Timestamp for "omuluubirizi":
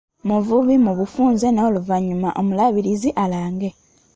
2.39-3.09